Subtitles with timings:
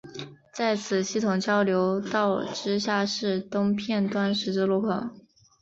[0.51, 4.89] 在此系统交流道之下是东片端十字路口。